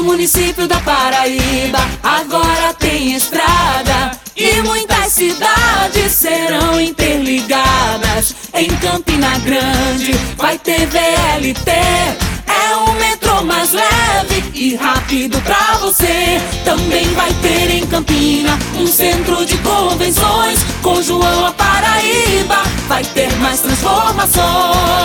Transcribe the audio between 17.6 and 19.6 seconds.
em Campina um centro de